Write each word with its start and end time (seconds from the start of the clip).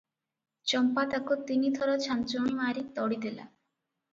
ଚମ୍ପା 0.71 1.03
ତାକୁ 1.11 1.37
ତିନିଥର 1.51 1.99
ଛାଞ୍ଚୁଣୀ 2.07 2.57
ମାରି 2.63 2.85
ତଡ଼ିଦେଲା। 2.97 3.47